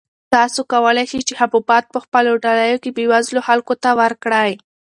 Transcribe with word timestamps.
تاسو 0.33 0.59
کولای 0.73 1.05
شئ 1.11 1.21
چې 1.27 1.33
حبوبات 1.41 1.85
په 1.93 1.99
خپلو 2.05 2.31
ډالیو 2.43 2.81
کې 2.83 2.95
بېوزلو 2.97 3.41
خلکو 3.47 3.73
ته 3.83 3.89
ورکړئ. 4.01 4.51